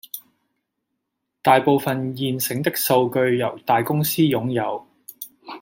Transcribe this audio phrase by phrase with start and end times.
[1.43, 4.87] 大部分現成的數據由大公司擁有